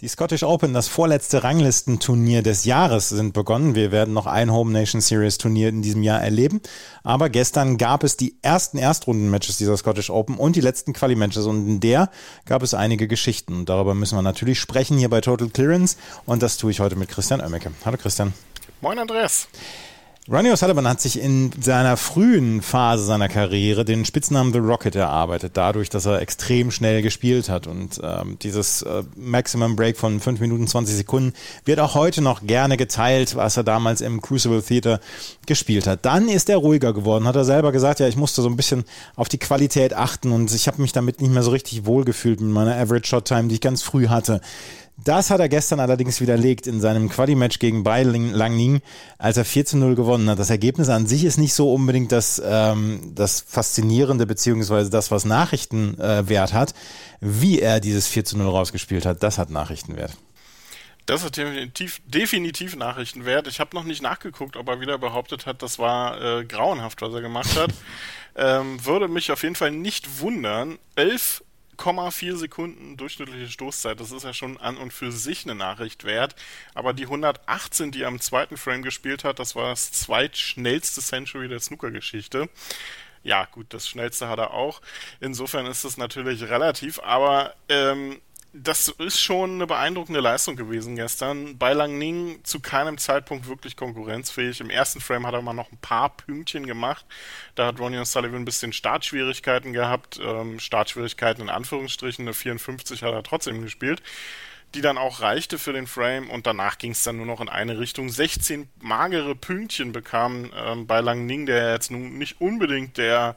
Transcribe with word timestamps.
Die 0.00 0.06
Scottish 0.06 0.44
Open, 0.44 0.74
das 0.74 0.86
vorletzte 0.86 1.42
Ranglistenturnier 1.42 2.44
des 2.44 2.64
Jahres, 2.64 3.08
sind 3.08 3.32
begonnen. 3.32 3.74
Wir 3.74 3.90
werden 3.90 4.14
noch 4.14 4.26
ein 4.26 4.52
Home 4.52 4.70
Nation 4.70 5.00
Series 5.00 5.38
Turnier 5.38 5.70
in 5.70 5.82
diesem 5.82 6.04
Jahr 6.04 6.22
erleben. 6.22 6.60
Aber 7.02 7.28
gestern 7.28 7.78
gab 7.78 8.04
es 8.04 8.16
die 8.16 8.36
ersten 8.40 8.78
Erstrunden-Matches 8.78 9.56
dieser 9.56 9.76
Scottish 9.76 10.10
Open 10.10 10.36
und 10.36 10.54
die 10.54 10.60
letzten 10.60 10.92
Quali-Matches. 10.92 11.46
Und 11.46 11.66
in 11.66 11.80
der 11.80 12.10
gab 12.44 12.62
es 12.62 12.74
einige 12.74 13.08
Geschichten. 13.08 13.54
Und 13.56 13.68
darüber 13.68 13.96
müssen 13.96 14.16
wir 14.16 14.22
natürlich 14.22 14.60
sprechen 14.60 14.98
hier 14.98 15.10
bei 15.10 15.20
Total 15.20 15.48
Clearance. 15.48 15.96
Und 16.26 16.44
das 16.44 16.58
tue 16.58 16.70
ich 16.70 16.78
heute 16.78 16.94
mit 16.94 17.08
Christian 17.08 17.40
Oemmeke. 17.40 17.72
Hallo 17.84 17.96
Christian. 17.96 18.32
Moin 18.80 19.00
Andreas. 19.00 19.48
Ronnie 20.30 20.50
O'Sullivan 20.50 20.86
hat 20.86 21.00
sich 21.00 21.18
in 21.18 21.50
seiner 21.58 21.96
frühen 21.96 22.60
Phase 22.60 23.02
seiner 23.02 23.30
Karriere 23.30 23.86
den 23.86 24.04
Spitznamen 24.04 24.52
The 24.52 24.58
Rocket 24.58 24.94
erarbeitet, 24.94 25.52
dadurch, 25.54 25.88
dass 25.88 26.04
er 26.04 26.20
extrem 26.20 26.70
schnell 26.70 27.00
gespielt 27.00 27.48
hat. 27.48 27.66
Und 27.66 27.98
ähm, 28.02 28.38
dieses 28.42 28.82
äh, 28.82 29.04
Maximum 29.16 29.74
Break 29.74 29.96
von 29.96 30.20
5 30.20 30.40
Minuten 30.40 30.66
20 30.66 30.96
Sekunden 30.96 31.32
wird 31.64 31.80
auch 31.80 31.94
heute 31.94 32.20
noch 32.20 32.42
gerne 32.42 32.76
geteilt, 32.76 33.36
was 33.36 33.56
er 33.56 33.64
damals 33.64 34.02
im 34.02 34.20
Crucible 34.20 34.62
Theater 34.62 35.00
gespielt 35.46 35.86
hat. 35.86 36.04
Dann 36.04 36.28
ist 36.28 36.50
er 36.50 36.58
ruhiger 36.58 36.92
geworden, 36.92 37.26
hat 37.26 37.36
er 37.36 37.46
selber 37.46 37.72
gesagt, 37.72 38.00
ja, 38.00 38.06
ich 38.06 38.16
musste 38.16 38.42
so 38.42 38.50
ein 38.50 38.56
bisschen 38.56 38.84
auf 39.16 39.30
die 39.30 39.38
Qualität 39.38 39.94
achten 39.94 40.32
und 40.32 40.52
ich 40.52 40.68
habe 40.68 40.82
mich 40.82 40.92
damit 40.92 41.22
nicht 41.22 41.32
mehr 41.32 41.42
so 41.42 41.52
richtig 41.52 41.86
wohlgefühlt 41.86 42.42
mit 42.42 42.50
meiner 42.50 42.76
Average 42.76 43.08
Shot 43.08 43.24
Time, 43.24 43.48
die 43.48 43.54
ich 43.54 43.60
ganz 43.62 43.80
früh 43.80 44.08
hatte. 44.08 44.42
Das 45.04 45.30
hat 45.30 45.38
er 45.38 45.48
gestern 45.48 45.78
allerdings 45.78 46.20
widerlegt 46.20 46.66
in 46.66 46.80
seinem 46.80 47.08
Quali-Match 47.08 47.60
gegen 47.60 47.84
Bai 47.84 48.02
Langning, 48.02 48.80
als 49.16 49.36
er 49.36 49.44
4 49.44 49.64
zu 49.64 49.76
0 49.76 49.94
gewonnen 49.94 50.28
hat. 50.28 50.40
Das 50.40 50.50
Ergebnis 50.50 50.88
an 50.88 51.06
sich 51.06 51.24
ist 51.24 51.38
nicht 51.38 51.54
so 51.54 51.72
unbedingt 51.72 52.10
das, 52.10 52.42
ähm, 52.44 53.12
das 53.14 53.40
Faszinierende, 53.40 54.26
beziehungsweise 54.26 54.90
das, 54.90 55.12
was 55.12 55.24
Nachrichtenwert 55.24 56.50
äh, 56.50 56.54
hat. 56.54 56.74
Wie 57.20 57.60
er 57.60 57.78
dieses 57.78 58.08
4 58.08 58.24
zu 58.24 58.38
0 58.38 58.48
rausgespielt 58.48 59.06
hat, 59.06 59.22
das 59.22 59.38
hat 59.38 59.50
Nachrichtenwert. 59.50 60.16
Das 61.06 61.24
hat 61.24 61.36
definitiv, 61.36 62.02
definitiv 62.04 62.76
Nachrichtenwert. 62.76 63.46
Ich 63.46 63.60
habe 63.60 63.74
noch 63.74 63.84
nicht 63.84 64.02
nachgeguckt, 64.02 64.56
ob 64.56 64.68
er 64.68 64.80
wieder 64.80 64.98
behauptet 64.98 65.46
hat, 65.46 65.62
das 65.62 65.78
war 65.78 66.20
äh, 66.20 66.44
grauenhaft, 66.44 67.00
was 67.00 67.14
er 67.14 67.22
gemacht 67.22 67.56
hat. 67.56 67.70
ähm, 68.36 68.84
würde 68.84 69.08
mich 69.08 69.30
auf 69.30 69.42
jeden 69.42 69.54
Fall 69.54 69.70
nicht 69.70 70.20
wundern. 70.20 70.78
Elf 70.96 71.42
0,4 71.78 72.36
Sekunden 72.36 72.96
durchschnittliche 72.96 73.48
Stoßzeit. 73.48 73.98
Das 74.00 74.12
ist 74.12 74.24
ja 74.24 74.34
schon 74.34 74.58
an 74.58 74.76
und 74.76 74.92
für 74.92 75.12
sich 75.12 75.44
eine 75.44 75.54
Nachricht 75.54 76.04
wert. 76.04 76.34
Aber 76.74 76.92
die 76.92 77.04
118, 77.04 77.92
die 77.92 78.02
er 78.02 78.08
am 78.08 78.20
zweiten 78.20 78.56
Frame 78.56 78.82
gespielt 78.82 79.24
hat, 79.24 79.38
das 79.38 79.56
war 79.56 79.70
das 79.70 79.92
zweitschnellste 79.92 81.00
Century 81.00 81.48
der 81.48 81.60
Snooker-Geschichte. 81.60 82.48
Ja, 83.22 83.46
gut, 83.46 83.66
das 83.70 83.88
schnellste 83.88 84.28
hat 84.28 84.38
er 84.38 84.52
auch. 84.52 84.80
Insofern 85.20 85.66
ist 85.66 85.84
das 85.84 85.96
natürlich 85.96 86.42
relativ, 86.44 87.00
aber 87.00 87.54
ähm, 87.68 88.20
das 88.52 88.88
ist 88.88 89.20
schon 89.20 89.52
eine 89.52 89.66
beeindruckende 89.66 90.20
Leistung 90.20 90.56
gewesen 90.56 90.96
gestern. 90.96 91.58
Bei 91.58 91.74
Lang 91.74 91.98
Ning 91.98 92.40
zu 92.44 92.60
keinem 92.60 92.96
Zeitpunkt 92.96 93.46
wirklich 93.46 93.76
konkurrenzfähig. 93.76 94.60
Im 94.60 94.70
ersten 94.70 95.00
Frame 95.00 95.26
hat 95.26 95.34
er 95.34 95.42
mal 95.42 95.52
noch 95.52 95.70
ein 95.70 95.78
paar 95.78 96.16
Pünktchen 96.16 96.66
gemacht. 96.66 97.04
Da 97.54 97.66
hat 97.66 97.78
Ronnie 97.78 97.98
O'Sullivan 97.98 98.36
ein 98.36 98.44
bisschen 98.44 98.72
Startschwierigkeiten 98.72 99.72
gehabt. 99.72 100.18
Ähm, 100.22 100.58
Startschwierigkeiten 100.60 101.42
in 101.42 101.50
Anführungsstrichen. 101.50 102.24
Eine 102.24 102.34
54 102.34 103.02
hat 103.02 103.12
er 103.12 103.22
trotzdem 103.22 103.62
gespielt 103.62 104.02
die 104.74 104.82
dann 104.82 104.98
auch 104.98 105.22
reichte 105.22 105.58
für 105.58 105.72
den 105.72 105.86
Frame 105.86 106.28
und 106.28 106.46
danach 106.46 106.76
ging 106.76 106.92
es 106.92 107.02
dann 107.02 107.16
nur 107.16 107.26
noch 107.26 107.40
in 107.40 107.48
eine 107.48 107.78
Richtung. 107.78 108.10
16 108.10 108.68
magere 108.80 109.34
Pünktchen 109.34 109.92
bekam 109.92 110.50
ähm, 110.54 110.86
bei 110.86 111.00
Lang 111.00 111.24
Ning, 111.24 111.46
der 111.46 111.72
jetzt 111.72 111.90
nun 111.90 112.18
nicht 112.18 112.40
unbedingt 112.40 112.98
der 112.98 113.36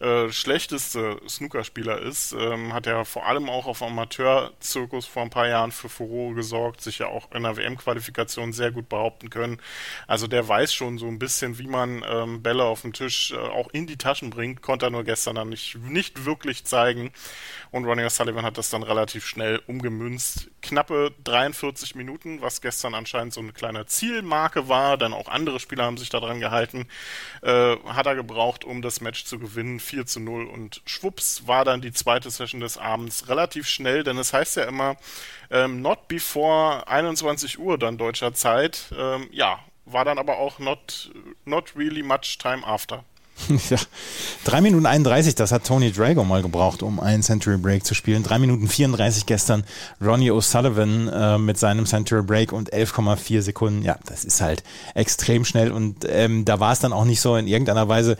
äh, 0.00 0.30
schlechteste 0.30 1.20
Snookerspieler 1.28 2.00
ist, 2.00 2.32
ähm, 2.32 2.72
hat 2.72 2.86
er 2.86 3.04
vor 3.04 3.26
allem 3.26 3.48
auch 3.48 3.66
auf 3.66 3.82
Amateurzirkus 3.82 5.06
vor 5.06 5.22
ein 5.22 5.30
paar 5.30 5.48
Jahren 5.48 5.72
für 5.72 5.88
Furore 5.88 6.34
gesorgt, 6.34 6.80
sich 6.82 6.98
ja 7.00 7.08
auch 7.08 7.32
in 7.32 7.42
der 7.42 7.56
WM-Qualifikation 7.56 8.52
sehr 8.52 8.70
gut 8.70 8.88
behaupten 8.88 9.28
können. 9.28 9.60
Also 10.06 10.28
der 10.28 10.46
weiß 10.46 10.72
schon 10.72 10.98
so 10.98 11.06
ein 11.06 11.18
bisschen, 11.18 11.58
wie 11.58 11.66
man 11.66 12.04
ähm, 12.08 12.42
Bälle 12.42 12.62
auf 12.62 12.82
dem 12.82 12.92
Tisch 12.92 13.32
äh, 13.32 13.36
auch 13.36 13.70
in 13.70 13.88
die 13.88 13.96
Taschen 13.96 14.30
bringt, 14.30 14.62
konnte 14.62 14.86
er 14.86 14.90
nur 14.90 15.02
gestern 15.02 15.34
dann 15.34 15.48
nicht, 15.48 15.76
nicht 15.76 16.24
wirklich 16.24 16.64
zeigen. 16.64 17.10
Und 17.72 17.84
Ronnie 17.84 18.04
O'Sullivan 18.04 18.42
hat 18.42 18.56
das 18.56 18.70
dann 18.70 18.84
relativ 18.84 19.26
schnell 19.26 19.60
umgemünzt. 19.66 20.48
Knappe 20.62 21.12
43 21.24 21.94
Minuten, 21.94 22.40
was 22.40 22.60
gestern 22.60 22.94
anscheinend 22.94 23.32
so 23.32 23.40
eine 23.40 23.52
kleine 23.52 23.86
Zielmarke 23.86 24.68
war, 24.68 24.96
denn 24.96 25.12
auch 25.12 25.28
andere 25.28 25.60
Spieler 25.60 25.84
haben 25.84 25.96
sich 25.96 26.10
daran 26.10 26.40
gehalten, 26.40 26.86
äh, 27.42 27.76
hat 27.86 28.06
er 28.06 28.14
gebraucht, 28.14 28.64
um 28.64 28.82
das 28.82 29.00
Match 29.00 29.24
zu 29.24 29.38
gewinnen. 29.38 29.80
4 29.80 30.06
zu 30.06 30.20
0 30.20 30.46
und 30.46 30.82
schwupps 30.84 31.46
war 31.46 31.64
dann 31.64 31.80
die 31.80 31.92
zweite 31.92 32.30
Session 32.30 32.60
des 32.60 32.78
Abends 32.78 33.28
relativ 33.28 33.68
schnell, 33.68 34.04
denn 34.04 34.18
es 34.18 34.32
heißt 34.32 34.56
ja 34.56 34.64
immer, 34.64 34.96
ähm, 35.50 35.82
not 35.82 36.08
before 36.08 36.86
21 36.88 37.58
Uhr 37.58 37.78
dann 37.78 37.98
deutscher 37.98 38.34
Zeit. 38.34 38.92
Ähm, 38.96 39.28
ja, 39.32 39.60
war 39.84 40.04
dann 40.04 40.18
aber 40.18 40.38
auch 40.38 40.58
not, 40.58 41.10
not 41.44 41.74
really 41.76 42.02
much 42.02 42.38
time 42.38 42.66
after. 42.66 43.04
Ja, 43.70 43.78
3 44.44 44.60
Minuten 44.60 44.86
31, 44.86 45.34
das 45.34 45.52
hat 45.52 45.64
Tony 45.64 45.92
Drago 45.92 46.24
mal 46.24 46.42
gebraucht, 46.42 46.82
um 46.82 47.00
einen 47.00 47.22
Century 47.22 47.56
Break 47.56 47.84
zu 47.84 47.94
spielen. 47.94 48.22
3 48.22 48.38
Minuten 48.38 48.68
34 48.68 49.26
gestern 49.26 49.64
Ronnie 50.00 50.30
O'Sullivan 50.30 51.08
äh, 51.08 51.38
mit 51.38 51.58
seinem 51.58 51.86
Century 51.86 52.22
Break 52.22 52.52
und 52.52 52.72
11,4 52.72 53.42
Sekunden. 53.42 53.82
Ja, 53.82 53.98
das 54.06 54.24
ist 54.24 54.40
halt 54.40 54.62
extrem 54.94 55.44
schnell 55.44 55.72
und 55.72 56.06
ähm, 56.08 56.44
da 56.44 56.60
war 56.60 56.72
es 56.72 56.80
dann 56.80 56.92
auch 56.92 57.04
nicht 57.04 57.20
so 57.20 57.36
in 57.36 57.46
irgendeiner 57.46 57.88
Weise 57.88 58.16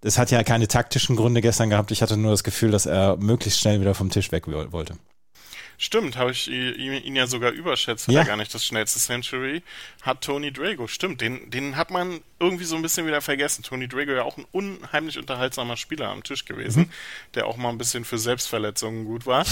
das 0.00 0.16
hat 0.16 0.30
ja 0.30 0.42
keine 0.44 0.68
taktischen 0.68 1.16
Gründe 1.16 1.40
gestern 1.40 1.70
gehabt. 1.70 1.90
Ich 1.90 2.02
hatte 2.02 2.16
nur 2.16 2.30
das 2.30 2.44
Gefühl, 2.44 2.70
dass 2.70 2.86
er 2.86 3.16
möglichst 3.16 3.60
schnell 3.60 3.80
wieder 3.80 3.94
vom 3.94 4.10
Tisch 4.10 4.30
weg 4.30 4.44
wollte. 4.46 4.94
Stimmt, 5.80 6.16
habe 6.16 6.32
ich 6.32 6.50
ihn 6.50 7.14
ja 7.14 7.28
sogar 7.28 7.52
überschätzt, 7.52 8.08
hat 8.08 8.14
ja. 8.14 8.20
er 8.22 8.26
gar 8.26 8.36
nicht 8.36 8.52
das 8.52 8.66
schnellste 8.66 8.98
Century. 8.98 9.62
Hat 10.02 10.22
Tony 10.22 10.52
Drago, 10.52 10.88
stimmt, 10.88 11.20
den, 11.20 11.50
den 11.50 11.76
hat 11.76 11.92
man 11.92 12.20
irgendwie 12.40 12.64
so 12.64 12.74
ein 12.74 12.82
bisschen 12.82 13.06
wieder 13.06 13.20
vergessen. 13.20 13.62
Tony 13.62 13.86
Drago 13.86 14.10
ja 14.10 14.24
auch 14.24 14.36
ein 14.36 14.46
unheimlich 14.50 15.18
unterhaltsamer 15.18 15.76
Spieler 15.76 16.08
am 16.08 16.24
Tisch 16.24 16.44
gewesen, 16.44 16.82
mhm. 16.82 16.90
der 17.34 17.46
auch 17.46 17.56
mal 17.56 17.68
ein 17.68 17.78
bisschen 17.78 18.04
für 18.04 18.18
Selbstverletzungen 18.18 19.04
gut 19.04 19.24
war. 19.24 19.46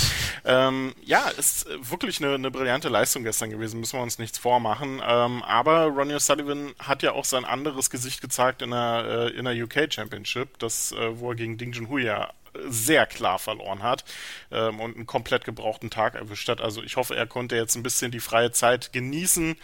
ähm, 0.45 0.97
ja, 1.05 1.29
ist 1.29 1.69
wirklich 1.89 2.21
eine, 2.21 2.35
eine 2.35 2.51
brillante 2.51 2.89
Leistung 2.89 3.23
gestern 3.23 3.51
gewesen, 3.51 3.79
müssen 3.79 3.97
wir 3.97 4.03
uns 4.03 4.19
nichts 4.19 4.37
vormachen. 4.37 5.01
Ähm, 5.07 5.45
aber 5.45 5.85
Ronnie 5.87 6.15
O'Sullivan 6.15 6.75
hat 6.81 7.05
ja 7.05 7.13
auch 7.13 7.25
sein 7.25 7.45
anderes 7.45 7.89
Gesicht 7.89 8.21
gezeigt 8.21 8.63
in 8.63 8.73
der, 8.73 9.31
äh, 9.33 9.39
in 9.39 9.45
der 9.45 9.55
UK 9.55 9.93
Championship, 9.95 10.59
das, 10.59 10.91
äh, 10.91 11.21
wo 11.21 11.31
er 11.31 11.37
gegen 11.37 11.57
Ding 11.57 11.73
Junhui 11.73 12.03
ja 12.03 12.33
sehr 12.69 13.07
klar 13.07 13.39
verloren 13.39 13.83
hat 13.83 14.05
ähm, 14.51 14.81
und 14.81 14.97
einen 14.97 15.07
komplett 15.07 15.45
gebrauchten 15.45 15.91
Tag 15.91 16.15
erwischt 16.15 16.49
hat. 16.49 16.61
Also 16.61 16.83
ich 16.83 16.97
hoffe, 16.97 17.17
er 17.17 17.27
konnte 17.27 17.57
jetzt 17.57 17.77
ein 17.77 17.83
bisschen 17.83 18.11
die 18.11 18.21
freie 18.21 18.53
Zeit 18.53 18.93
genießen. 18.93 19.57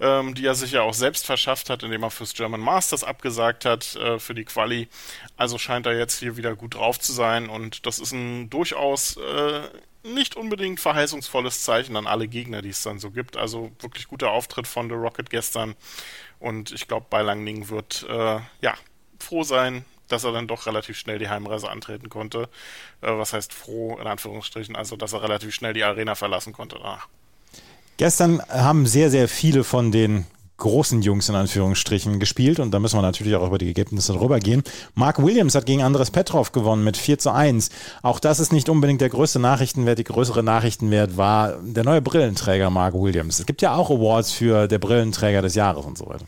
Ähm, 0.00 0.36
die 0.36 0.46
er 0.46 0.54
sich 0.54 0.70
ja 0.70 0.82
auch 0.82 0.94
selbst 0.94 1.26
verschafft 1.26 1.70
hat, 1.70 1.82
indem 1.82 2.04
er 2.04 2.12
fürs 2.12 2.32
German 2.32 2.60
Masters 2.60 3.02
abgesagt 3.02 3.64
hat 3.64 3.96
äh, 3.96 4.20
für 4.20 4.32
die 4.32 4.44
Quali. 4.44 4.86
Also 5.36 5.58
scheint 5.58 5.86
er 5.86 5.98
jetzt 5.98 6.20
hier 6.20 6.36
wieder 6.36 6.54
gut 6.54 6.76
drauf 6.76 7.00
zu 7.00 7.12
sein 7.12 7.48
und 7.48 7.84
das 7.84 7.98
ist 7.98 8.12
ein 8.12 8.48
durchaus 8.48 9.16
äh, 9.16 9.62
nicht 10.04 10.36
unbedingt 10.36 10.78
verheißungsvolles 10.78 11.64
Zeichen 11.64 11.96
an 11.96 12.06
alle 12.06 12.28
Gegner, 12.28 12.62
die 12.62 12.68
es 12.68 12.84
dann 12.84 13.00
so 13.00 13.10
gibt. 13.10 13.36
Also 13.36 13.72
wirklich 13.80 14.06
guter 14.06 14.30
Auftritt 14.30 14.68
von 14.68 14.88
The 14.88 14.94
Rocket 14.94 15.30
gestern 15.30 15.74
und 16.38 16.70
ich 16.70 16.86
glaube, 16.86 17.06
bei 17.10 17.22
Langning 17.22 17.68
wird 17.68 18.06
äh, 18.08 18.38
ja 18.60 18.74
froh 19.18 19.42
sein, 19.42 19.84
dass 20.08 20.24
er 20.24 20.32
dann 20.32 20.46
doch 20.46 20.66
relativ 20.66 20.96
schnell 20.96 21.18
die 21.18 21.28
Heimreise 21.28 21.70
antreten 21.70 22.08
konnte. 22.08 22.48
Äh, 23.00 23.12
was 23.12 23.32
heißt 23.32 23.52
froh, 23.52 23.98
in 24.00 24.06
Anführungsstrichen, 24.06 24.76
also 24.76 24.96
dass 24.96 25.12
er 25.12 25.22
relativ 25.22 25.54
schnell 25.54 25.72
die 25.72 25.84
Arena 25.84 26.14
verlassen 26.14 26.52
konnte 26.52 26.76
danach. 26.76 27.08
Gestern 27.96 28.40
haben 28.48 28.86
sehr, 28.86 29.10
sehr 29.10 29.28
viele 29.28 29.64
von 29.64 29.90
den 29.90 30.26
großen 30.58 31.02
Jungs 31.02 31.28
in 31.28 31.36
Anführungsstrichen 31.36 32.18
gespielt 32.18 32.58
und 32.58 32.72
da 32.72 32.80
müssen 32.80 32.98
wir 32.98 33.02
natürlich 33.02 33.34
auch 33.36 33.46
über 33.46 33.58
die 33.58 33.68
Ergebnisse 33.68 34.12
drüber 34.12 34.40
gehen. 34.40 34.62
Mark 34.94 35.22
Williams 35.22 35.54
hat 35.54 35.66
gegen 35.66 35.82
Andres 35.82 36.10
Petrov 36.10 36.52
gewonnen 36.52 36.84
mit 36.84 36.96
4 36.96 37.18
zu 37.18 37.32
1. 37.32 37.70
Auch 38.02 38.18
das 38.18 38.40
ist 38.40 38.52
nicht 38.52 38.68
unbedingt 38.68 39.00
der 39.00 39.08
größte 39.08 39.38
Nachrichtenwert. 39.38 39.98
Die 39.98 40.04
größere 40.04 40.42
Nachrichtenwert 40.42 41.16
war 41.16 41.56
der 41.62 41.84
neue 41.84 42.02
Brillenträger 42.02 42.70
Mark 42.70 42.94
Williams. 42.94 43.38
Es 43.38 43.46
gibt 43.46 43.62
ja 43.62 43.74
auch 43.74 43.90
Awards 43.90 44.32
für 44.32 44.66
der 44.66 44.78
Brillenträger 44.78 45.42
des 45.42 45.54
Jahres 45.54 45.86
und 45.86 45.96
so 45.96 46.06
weiter. 46.06 46.24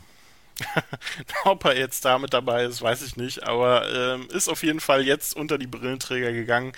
Ob 1.44 1.64
er 1.64 1.76
jetzt 1.76 2.04
da 2.04 2.18
mit 2.18 2.32
dabei 2.32 2.64
ist, 2.64 2.82
weiß 2.82 3.02
ich 3.02 3.16
nicht, 3.16 3.42
aber 3.42 3.88
ähm, 3.92 4.28
ist 4.30 4.48
auf 4.48 4.62
jeden 4.62 4.80
Fall 4.80 5.06
jetzt 5.06 5.36
unter 5.36 5.58
die 5.58 5.66
Brillenträger 5.66 6.32
gegangen, 6.32 6.72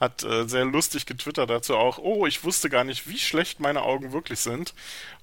hat 0.00 0.22
äh, 0.24 0.48
sehr 0.48 0.64
lustig 0.64 1.06
getwittert 1.06 1.50
dazu 1.50 1.76
auch, 1.76 1.98
oh, 1.98 2.26
ich 2.26 2.44
wusste 2.44 2.68
gar 2.68 2.84
nicht, 2.84 3.08
wie 3.08 3.18
schlecht 3.18 3.60
meine 3.60 3.82
Augen 3.82 4.12
wirklich 4.12 4.40
sind. 4.40 4.74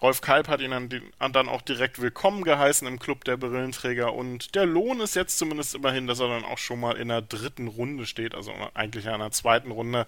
Rolf 0.01 0.21
Kalb 0.21 0.47
hat 0.47 0.61
ihn 0.61 0.71
dann, 0.71 0.89
dann 1.31 1.49
auch 1.49 1.61
direkt 1.61 2.01
willkommen 2.01 2.43
geheißen 2.43 2.87
im 2.87 2.99
Club 2.99 3.23
der 3.23 3.37
Brillenträger 3.37 4.13
und 4.13 4.55
der 4.55 4.65
Lohn 4.65 4.99
ist 4.99 5.15
jetzt 5.15 5.37
zumindest 5.37 5.75
immerhin, 5.75 6.07
dass 6.07 6.19
er 6.19 6.27
dann 6.27 6.45
auch 6.45 6.57
schon 6.57 6.79
mal 6.79 6.97
in 6.97 7.09
der 7.09 7.21
dritten 7.21 7.67
Runde 7.67 8.05
steht, 8.05 8.35
also 8.35 8.53
eigentlich 8.73 9.05
in 9.05 9.11
einer 9.11 9.31
zweiten 9.31 9.71
Runde. 9.71 10.07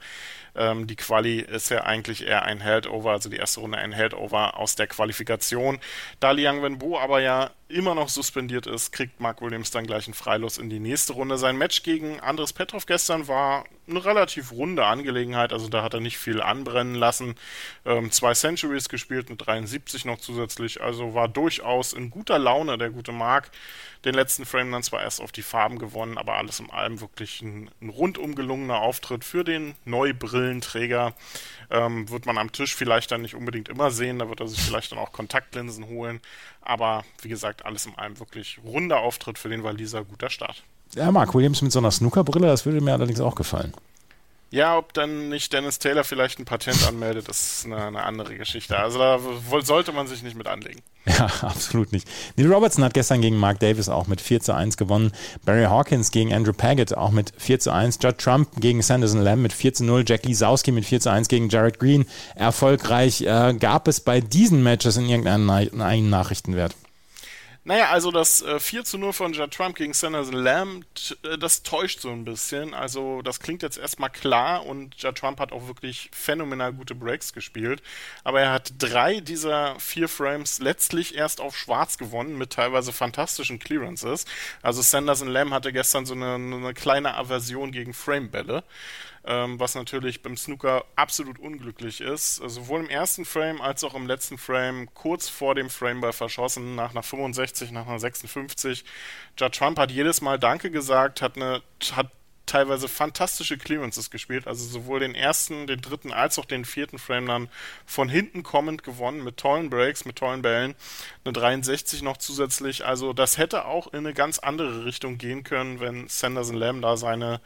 Ähm, 0.56 0.88
die 0.88 0.96
Quali 0.96 1.40
ist 1.40 1.70
ja 1.70 1.84
eigentlich 1.84 2.26
eher 2.26 2.44
ein 2.44 2.60
Heldover, 2.60 3.12
also 3.12 3.30
die 3.30 3.38
erste 3.38 3.60
Runde 3.60 3.78
ein 3.78 3.92
Heldover 3.92 4.58
aus 4.58 4.76
der 4.76 4.88
Qualifikation. 4.88 5.80
Da 6.20 6.32
Liang 6.32 6.62
Wenbo 6.64 7.00
aber 7.00 7.22
ja 7.22 7.52
immer 7.70 7.96
noch 7.96 8.10
suspendiert 8.10 8.68
ist, 8.68 8.92
kriegt 8.92 9.20
Mark 9.20 9.42
Williams 9.42 9.72
dann 9.72 9.88
gleich 9.88 10.08
einen 10.08 10.14
Freilos 10.14 10.58
in 10.58 10.70
die 10.70 10.80
nächste 10.80 11.14
Runde. 11.14 11.38
Sein 11.38 11.58
Match 11.58 11.84
gegen 11.84 12.20
Andres 12.20 12.54
Petrov 12.54 12.86
gestern 12.86 13.28
war 13.28 13.66
eine 13.90 14.04
relativ 14.04 14.52
runde 14.52 14.86
Angelegenheit, 14.86 15.54
also 15.54 15.68
da 15.68 15.84
hat 15.84 15.94
er 15.94 16.00
nicht 16.00 16.18
viel 16.18 16.42
anbrennen 16.42 16.96
lassen. 16.96 17.36
Ähm, 17.86 18.12
zwei 18.12 18.34
Centuries 18.34 18.90
gespielt, 18.90 19.30
mit 19.30 19.46
73 19.46 20.06
noch 20.06 20.20
zusätzlich, 20.20 20.82
also 20.82 21.14
war 21.14 21.28
durchaus 21.28 21.94
in 21.94 22.10
guter 22.10 22.40
Laune 22.40 22.78
der 22.78 22.90
gute 22.90 23.12
Mark. 23.12 23.52
Den 24.06 24.14
letzten 24.14 24.46
Frame 24.46 24.72
dann 24.72 24.84
zwar 24.84 25.02
erst 25.02 25.22
auf 25.22 25.32
die 25.32 25.42
Farben 25.42 25.80
gewonnen, 25.80 26.18
aber 26.18 26.36
alles 26.36 26.60
in 26.60 26.70
allem 26.70 27.02
wirklich 27.02 27.42
ein, 27.42 27.70
ein 27.82 27.90
rundum 27.90 28.36
gelungener 28.36 28.80
Auftritt 28.80 29.26
für 29.26 29.44
den 29.44 29.76
Neubrillenträger. 29.86 31.14
Ähm, 31.70 32.10
wird 32.10 32.26
man 32.26 32.38
am 32.38 32.52
Tisch 32.52 32.76
vielleicht 32.76 33.12
dann 33.12 33.22
nicht 33.22 33.36
unbedingt 33.36 33.70
immer 33.70 33.92
sehen, 33.92 34.20
da 34.20 34.30
wird 34.30 34.40
er 34.40 34.48
sich 34.48 34.62
vielleicht 34.62 34.92
dann 34.92 35.00
auch 35.00 35.12
Kontaktlinsen 35.12 35.88
holen. 35.88 36.22
Aber 36.62 37.06
wie 37.22 37.30
gesagt, 37.30 37.66
alles 37.66 37.86
in 37.86 37.96
allem 37.96 38.20
wirklich 38.20 38.60
runder 38.64 39.00
Auftritt 39.00 39.38
für 39.38 39.50
den 39.50 39.64
Waliser, 39.64 40.04
guter 40.04 40.30
Start. 40.30 40.64
Ja, 40.96 41.12
Mark 41.12 41.34
Williams 41.34 41.62
mit 41.62 41.72
so 41.72 41.80
einer 41.80 41.92
Snookerbrille, 41.92 42.48
das 42.48 42.66
würde 42.66 42.82
mir 42.82 42.94
allerdings 42.94 43.20
auch 43.20 43.36
gefallen. 43.36 43.74
Ja, 44.50 44.78
ob 44.78 44.94
dann 44.94 45.28
nicht 45.28 45.52
Dennis 45.52 45.78
Taylor 45.78 46.06
vielleicht 46.06 46.40
ein 46.40 46.46
Patent 46.46 46.88
anmeldet, 46.88 47.28
das 47.28 47.60
ist 47.60 47.66
eine, 47.66 47.84
eine 47.84 48.04
andere 48.04 48.38
Geschichte. 48.38 48.78
Also 48.78 48.98
da 48.98 49.20
sollte 49.62 49.92
man 49.92 50.08
sich 50.08 50.24
nicht 50.24 50.38
mit 50.38 50.48
anlegen. 50.48 50.82
Ja, 51.08 51.28
absolut 51.42 51.94
nicht. 51.94 52.06
Neil 52.36 52.52
Robertson 52.52 52.84
hat 52.84 52.94
gestern 52.94 53.22
gegen 53.22 53.38
Mark 53.38 53.62
Davis 53.62 53.88
auch 53.88 54.08
mit 54.08 54.20
4 54.20 54.42
zu 54.42 54.54
1 54.54 54.76
gewonnen. 54.76 55.14
Barry 55.46 55.64
Hawkins 55.64 56.12
gegen 56.12 56.34
Andrew 56.34 56.52
Paget 56.52 56.98
auch 56.98 57.12
mit 57.12 57.32
4 57.38 57.62
zu 57.62 57.72
1. 57.72 58.00
Judd 58.04 58.18
Trump 58.18 58.50
gegen 58.58 58.82
Sanderson 58.82 59.22
Lamb 59.22 59.42
mit 59.42 59.54
4 59.54 59.74
zu 59.74 59.86
0. 59.86 60.04
Jack 60.06 60.26
Lisowski 60.26 60.74
mit 60.74 60.84
4 60.84 61.00
zu 61.00 61.10
1 61.10 61.30
gegen 61.30 61.48
Jared 61.48 61.80
Green. 61.80 62.06
Erfolgreich 62.36 63.22
äh, 63.22 63.54
gab 63.58 63.88
es 63.88 64.02
bei 64.02 64.20
diesen 64.20 64.62
Matches 64.64 64.98
in 64.98 65.08
irgendeinem 65.08 66.10
Nachrichtenwert. 66.10 66.76
Naja, 67.68 67.90
also 67.90 68.12
das 68.12 68.42
äh, 68.44 68.62
4 68.62 68.86
zu 68.86 68.98
0 68.98 69.12
von 69.12 69.34
Judd 69.34 69.54
Trump 69.54 69.76
gegen 69.76 69.92
Sanders 69.92 70.32
Lamb, 70.32 70.86
äh, 71.24 71.38
das 71.38 71.64
täuscht 71.64 72.00
so 72.00 72.10
ein 72.10 72.24
bisschen. 72.24 72.74
Also 72.74 73.22
das 73.22 73.42
klingt 73.42 73.62
jetzt 73.62 73.78
erstmal 73.78 74.10
klar 74.10 74.66
und 74.66 74.96
Judd 74.96 75.18
Trump 75.18 75.38
hat 75.42 75.52
auch 75.52 75.68
wirklich 75.68 76.10
phänomenal 76.14 76.72
gute 76.72 76.96
Breaks 76.96 77.34
gespielt. 77.34 77.84
Aber 78.24 78.40
er 78.40 78.54
hat 78.54 78.72
drei 78.78 79.20
dieser 79.20 79.78
vier 79.82 80.08
Frames 80.08 80.60
letztlich 80.60 81.16
erst 81.16 81.42
auf 81.42 81.58
schwarz 81.58 81.98
gewonnen 81.98 82.38
mit 82.38 82.52
teilweise 82.52 82.94
fantastischen 82.94 83.60
Clearances. 83.60 84.24
Also 84.62 84.82
Sanders 84.82 85.26
Lamb 85.26 85.52
hatte 85.52 85.74
gestern 85.74 86.06
so 86.06 86.14
eine, 86.14 86.36
eine 86.36 86.74
kleine 86.74 87.16
Aversion 87.16 87.74
gegen 87.74 87.94
Framebälle 87.94 88.64
ähm, 89.28 89.60
was 89.60 89.76
natürlich 89.76 90.22
beim 90.22 90.38
Snooker 90.38 90.86
absolut 90.96 91.38
unglücklich 91.38 92.02
ist. 92.02 92.42
Also 92.42 92.62
sowohl 92.62 92.80
im 92.80 92.90
ersten 92.90 93.26
Frame 93.26 93.62
als 93.62 93.84
auch 93.84 93.94
im 93.94 94.08
letzten 94.08 94.38
Frame 94.38 94.88
kurz 94.94 95.28
vor 95.28 95.54
dem 95.54 95.70
Frameball 95.70 96.14
verschossen, 96.14 96.76
nach 96.76 96.92
einer 96.92 97.04
65, 97.04 97.72
nach 97.72 97.88
einer 97.88 98.00
56. 98.00 98.86
Judge 99.38 99.58
Trump 99.58 99.78
hat 99.78 99.92
jedes 99.92 100.22
Mal 100.22 100.40
Danke 100.40 100.72
gesagt, 100.72 101.22
hat 101.22 101.36
eine 101.36 101.62
hat 101.96 102.08
teilweise 102.48 102.88
fantastische 102.88 103.58
Clearances 103.58 104.10
gespielt, 104.10 104.48
also 104.48 104.66
sowohl 104.66 105.00
den 105.02 105.14
ersten, 105.14 105.68
den 105.68 105.82
dritten 105.82 106.12
als 106.12 106.40
auch 106.40 106.46
den 106.46 106.66
vierten 106.66 106.98
Frame 106.98 107.28
dann 107.28 107.50
von 107.86 108.10
hinten 108.10 108.42
kommend 108.42 108.84
gewonnen 108.84 109.24
mit 109.24 109.38
tollen 109.38 109.70
Breaks, 109.70 110.06
mit 110.06 110.16
tollen 110.16 110.42
Bällen, 110.42 110.74
eine 111.24 111.34
63 111.34 112.02
noch 112.02 112.18
zusätzlich, 112.18 112.86
also 112.86 113.14
das 113.14 113.38
hätte 113.38 113.66
auch 113.66 113.88
in 113.94 114.00
eine 114.00 114.14
ganz 114.14 114.40
andere 114.40 114.86
Richtung 114.86 115.18
gehen 115.18 115.44
können, 115.44 115.80
wenn 115.80 116.08
Sanderson 116.08 116.56
Lamb 116.56 116.82
da 116.82 116.98
seine 116.98 117.42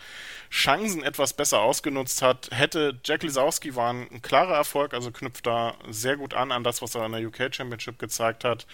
Chancen 0.49 1.03
etwas 1.03 1.33
besser 1.33 1.61
ausgenutzt 1.61 2.21
hat. 2.21 2.49
Hätte 2.51 2.99
Jack 3.03 3.23
Lisowski 3.23 3.75
war 3.75 3.93
ein, 3.93 4.21
klarer 4.21 4.55
Erfolg, 4.55 4.93
also 4.93 5.11
knüpft 5.11 5.47
da 5.47 5.75
sehr 5.89 6.17
gut 6.17 6.33
an 6.33 6.51
an 6.51 6.63
das, 6.63 6.81
was 6.81 6.95
er 6.95 7.05
in 7.05 7.11
der 7.11 7.25
UK 7.25 7.53
Championship 7.53 7.99
gezeigt 7.99 8.43
hat. 8.43 8.65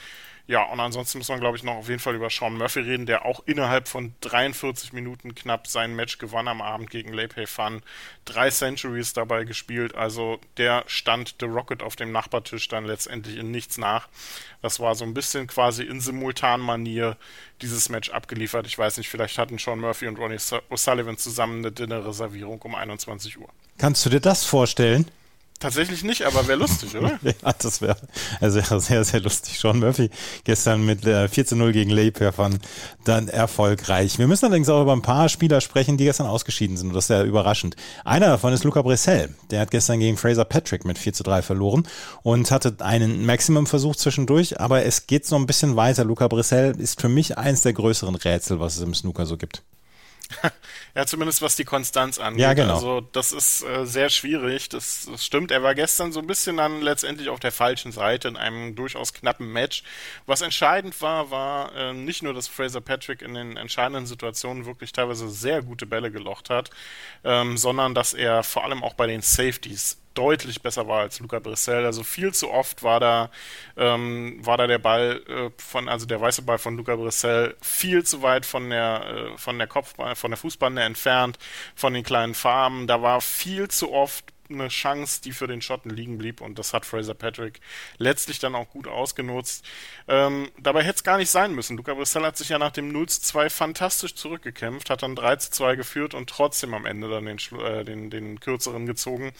Ja, 0.47 0.63
und 0.63 0.79
ansonsten 0.79 1.17
muss 1.17 1.27
man, 1.27 1.41
glaube 1.41 1.57
ich, 1.57 1.63
noch 1.63 1.75
auf 1.75 1.89
jeden 1.89 1.99
Fall 1.99 2.15
über 2.15 2.29
Sean 2.29 2.57
Murphy 2.57 2.79
reden, 2.79 3.05
der 3.05 3.25
auch 3.25 3.41
innerhalb 3.45 3.89
von 3.89 4.13
43 4.21 4.93
Minuten 4.93 5.35
knapp 5.35 5.67
sein 5.67 5.93
Match 5.93 6.19
gewann 6.19 6.47
am 6.47 6.61
Abend 6.61 6.89
gegen 6.89 7.11
Leipay 7.11 7.45
Fun. 7.45 7.81
Drei 8.23 8.49
Centuries 8.49 9.11
dabei 9.11 9.43
gespielt, 9.43 9.93
also 9.95 10.39
der 10.55 10.85
stand 10.87 11.35
The 11.41 11.47
Rocket 11.47 11.83
auf 11.83 11.97
dem 11.97 12.13
Nachbartisch 12.13 12.69
dann 12.69 12.85
letztendlich 12.85 13.35
in 13.35 13.51
nichts 13.51 13.77
nach. 13.77 14.07
Das 14.61 14.79
war 14.79 14.95
so 14.95 15.03
ein 15.03 15.13
bisschen 15.13 15.47
quasi 15.47 15.83
in 15.83 15.99
Simultanmanier 15.99 17.17
dieses 17.61 17.89
Match 17.89 18.09
abgeliefert. 18.09 18.67
Ich 18.67 18.77
weiß 18.77 18.97
nicht, 18.97 19.09
vielleicht 19.09 19.37
hatten 19.37 19.57
Sean 19.57 19.79
Murphy 19.79 20.07
und 20.07 20.17
Ronnie 20.17 20.37
O'Sullivan 20.37 21.17
zusammen 21.17 21.57
eine 21.57 21.73
Dinnerreservierung 21.73 22.61
um 22.61 22.73
21 22.73 23.37
Uhr. 23.37 23.49
Kannst 23.77 24.05
du 24.05 24.09
dir 24.09 24.21
das 24.21 24.45
vorstellen? 24.45 25.11
Tatsächlich 25.59 26.03
nicht, 26.03 26.21
aber 26.21 26.47
wäre 26.47 26.59
lustig, 26.59 26.95
oder? 26.95 27.19
ja, 27.23 27.53
das 27.57 27.81
wäre 27.81 27.97
also 28.39 28.79
sehr, 28.79 29.03
sehr 29.03 29.21
lustig. 29.21 29.57
Sean 29.57 29.79
Murphy 29.79 30.11
gestern 30.43 30.85
mit 30.85 31.03
äh, 31.05 31.27
4 31.27 31.47
zu 31.47 31.55
0 31.55 31.71
gegen 31.71 31.89
Leiperfan 31.89 32.59
dann 33.05 33.27
erfolgreich. 33.27 34.19
Wir 34.19 34.27
müssen 34.27 34.45
allerdings 34.45 34.69
auch 34.69 34.83
über 34.83 34.93
ein 34.93 35.01
paar 35.01 35.29
Spieler 35.29 35.59
sprechen, 35.59 35.97
die 35.97 36.05
gestern 36.05 36.27
ausgeschieden 36.27 36.77
sind. 36.77 36.93
Das 36.93 37.05
ist 37.05 37.07
sehr 37.07 37.23
überraschend. 37.23 37.75
Einer 38.05 38.27
davon 38.27 38.53
ist 38.53 38.65
Luca 38.65 38.83
Bressel. 38.83 39.33
Der 39.49 39.61
hat 39.61 39.71
gestern 39.71 39.99
gegen 39.99 40.17
Fraser 40.17 40.45
Patrick 40.45 40.85
mit 40.85 40.99
4 40.99 41.13
zu 41.13 41.23
3 41.23 41.41
verloren 41.41 41.87
und 42.21 42.51
hatte 42.51 42.75
einen 42.79 43.25
Maximum-Versuch 43.25 43.95
zwischendurch, 43.95 44.59
aber 44.59 44.85
es 44.85 45.07
geht 45.07 45.25
so 45.25 45.35
ein 45.37 45.47
bisschen 45.47 45.75
weiter. 45.75 46.05
Luca 46.05 46.27
Bressel 46.27 46.79
ist 46.79 47.01
für 47.01 47.09
mich 47.09 47.39
eins 47.39 47.61
der 47.61 47.73
größeren 47.73 48.15
Rätsel, 48.15 48.59
was 48.59 48.75
es 48.75 48.83
im 48.83 48.93
Snooker 48.93 49.25
so 49.25 49.37
gibt. 49.37 49.63
ja, 50.95 51.05
zumindest 51.05 51.41
was 51.41 51.55
die 51.55 51.63
Konstanz 51.63 52.19
angeht. 52.19 52.41
Ja, 52.41 52.53
genau. 52.53 52.75
Also 52.75 53.01
das 53.01 53.31
ist 53.31 53.63
äh, 53.63 53.85
sehr 53.85 54.09
schwierig. 54.09 54.69
Das, 54.69 55.07
das, 55.09 55.25
stimmt. 55.25 55.51
Er 55.51 55.63
war 55.63 55.75
gestern 55.75 56.11
so 56.11 56.19
ein 56.19 56.27
bisschen 56.27 56.57
dann 56.57 56.81
letztendlich 56.81 57.29
auf 57.29 57.39
der 57.39 57.51
falschen 57.51 57.91
Seite 57.91 58.27
in 58.27 58.37
einem 58.37 58.75
durchaus 58.75 59.13
knappen 59.13 59.51
Match. 59.51 59.83
Was 60.25 60.41
entscheidend 60.41 61.01
war, 61.01 61.31
war 61.31 61.75
äh, 61.75 61.93
nicht 61.93 62.23
nur, 62.23 62.33
dass 62.33 62.47
Fraser 62.47 62.81
Patrick 62.81 63.21
in 63.21 63.33
den 63.33 63.57
entscheidenden 63.57 64.05
Situationen 64.05 64.65
wirklich 64.65 64.91
teilweise 64.91 65.29
sehr 65.29 65.61
gute 65.61 65.85
Bälle 65.85 66.11
gelocht 66.11 66.49
hat, 66.49 66.69
ähm, 67.23 67.57
sondern 67.57 67.95
dass 67.95 68.13
er 68.13 68.43
vor 68.43 68.63
allem 68.63 68.83
auch 68.83 68.93
bei 68.93 69.07
den 69.07 69.21
Safeties 69.21 69.97
deutlich 70.17 70.61
besser 70.61 70.87
war 70.87 71.01
als 71.01 71.19
Luca 71.19 71.39
Brissell. 71.39 71.85
Also 71.85 72.03
viel 72.03 72.33
zu 72.33 72.51
oft 72.51 72.83
war 72.83 72.99
da, 72.99 73.29
ähm, 73.75 74.39
war 74.43 74.57
da 74.57 74.67
der 74.67 74.79
Ball 74.79 75.21
äh, 75.27 75.49
von, 75.61 75.87
also 75.87 76.05
der 76.05 76.19
weiße 76.19 76.41
Ball 76.41 76.57
von 76.57 76.75
Luca 76.75 76.95
Brissell 76.95 77.55
viel 77.61 78.03
zu 78.03 78.21
weit 78.21 78.45
von 78.45 78.69
der, 78.69 79.33
äh, 79.33 79.37
von 79.37 79.57
der 79.57 79.67
Kopfball, 79.67 80.15
von 80.15 80.31
der 80.31 80.37
Fußbande 80.37 80.81
entfernt, 80.81 81.37
von 81.75 81.93
den 81.93 82.03
kleinen 82.03 82.33
Farben. 82.33 82.87
Da 82.87 83.01
war 83.01 83.21
viel 83.21 83.67
zu 83.67 83.91
oft 83.91 84.25
eine 84.49 84.69
Chance, 84.69 85.21
die 85.21 85.31
für 85.31 85.47
den 85.47 85.61
Schotten 85.61 85.89
liegen 85.89 86.17
blieb 86.17 86.41
und 86.41 86.59
das 86.59 86.73
hat 86.73 86.85
Fraser 86.85 87.13
Patrick 87.13 87.59
letztlich 87.97 88.39
dann 88.39 88.55
auch 88.55 88.69
gut 88.69 88.87
ausgenutzt. 88.87 89.65
Ähm, 90.07 90.49
dabei 90.59 90.83
hätte 90.83 90.95
es 90.95 91.03
gar 91.03 91.17
nicht 91.17 91.29
sein 91.29 91.53
müssen. 91.53 91.77
Luca 91.77 91.93
Brissell 91.93 92.23
hat 92.23 92.37
sich 92.37 92.49
ja 92.49 92.59
nach 92.59 92.71
dem 92.71 92.91
0 92.91 93.09
zu 93.09 93.21
2 93.21 93.49
fantastisch 93.49 94.15
zurückgekämpft, 94.15 94.89
hat 94.89 95.03
dann 95.03 95.15
3 95.15 95.35
zu 95.37 95.51
2 95.51 95.75
geführt 95.75 96.13
und 96.13 96.29
trotzdem 96.29 96.73
am 96.73 96.85
Ende 96.85 97.09
dann 97.09 97.25
den, 97.25 97.37
äh, 97.59 97.83
den, 97.83 98.09
den 98.09 98.39
kürzeren 98.39 98.85
gezogen. 98.85 99.33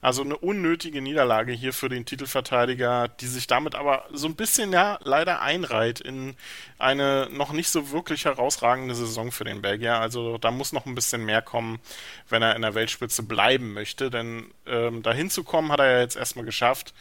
Also 0.00 0.22
eine 0.22 0.36
unnötige 0.36 1.02
Niederlage 1.02 1.52
hier 1.52 1.72
für 1.72 1.88
den 1.88 2.06
Titelverteidiger, 2.06 3.08
die 3.08 3.26
sich 3.26 3.46
damit 3.46 3.74
aber 3.74 4.04
so 4.12 4.26
ein 4.26 4.36
bisschen 4.36 4.72
ja 4.72 4.98
leider 5.04 5.40
einreiht 5.42 6.00
in 6.00 6.36
eine 6.78 7.28
noch 7.30 7.52
nicht 7.52 7.68
so 7.68 7.90
wirklich 7.90 8.24
herausragende 8.24 8.94
Saison 8.94 9.32
für 9.32 9.44
den 9.44 9.62
Belgier. 9.62 9.98
Also 9.98 10.38
da 10.38 10.50
muss 10.50 10.72
noch 10.72 10.86
ein 10.86 10.94
bisschen 10.94 11.24
mehr 11.24 11.42
kommen, 11.42 11.80
wenn 12.28 12.42
er 12.42 12.56
in 12.56 12.62
der 12.62 12.74
Weltspitze 12.74 13.22
bleiben 13.22 13.72
möchte, 13.72 14.10
denn 14.10 14.53
ähm, 14.66 15.02
dahin 15.02 15.30
zu 15.30 15.44
kommen, 15.44 15.70
hat 15.70 15.80
er 15.80 15.90
ja 15.90 16.00
jetzt 16.00 16.16
erstmal 16.16 16.44
geschafft. 16.44 16.94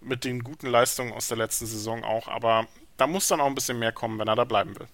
Mit 0.00 0.24
den 0.24 0.42
guten 0.42 0.66
Leistungen 0.66 1.12
aus 1.12 1.28
der 1.28 1.36
letzten 1.36 1.66
Saison 1.66 2.04
auch. 2.04 2.28
Aber 2.28 2.66
da 2.96 3.06
muss 3.06 3.28
dann 3.28 3.40
auch 3.40 3.46
ein 3.46 3.54
bisschen 3.54 3.78
mehr 3.78 3.92
kommen, 3.92 4.18
wenn 4.18 4.28
er 4.28 4.36
da 4.36 4.44
bleiben 4.44 4.78
will. 4.78 4.86